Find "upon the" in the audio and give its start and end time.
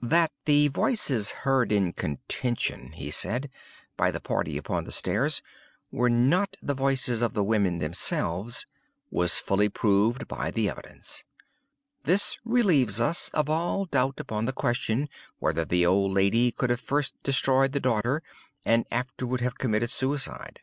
4.56-4.90, 14.18-14.54